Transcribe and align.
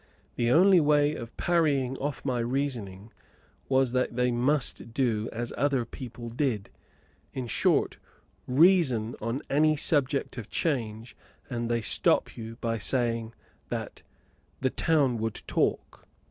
The 0.35 0.49
only 0.49 0.79
way 0.79 1.13
of 1.13 1.37
parrying 1.37 1.95
off 1.97 2.25
my 2.25 2.39
reasoning 2.39 3.11
was 3.69 3.91
that 3.91 4.15
they 4.15 4.31
must 4.31 4.95
do 4.95 5.29
as 5.31 5.53
other 5.55 5.85
people 5.85 6.27
did; 6.29 6.71
in 7.33 7.45
short, 7.45 7.99
reason 8.47 9.15
on 9.21 9.43
any 9.47 9.75
subject 9.75 10.39
of 10.39 10.49
change, 10.49 11.15
and 11.51 11.69
they 11.69 11.81
stop 11.81 12.35
you 12.35 12.55
by 12.55 12.79
saying 12.79 13.35
that 13.67 14.01
"the 14.59 14.71
town 14.71 15.17
would 15.19 15.43
talk." 15.45 16.07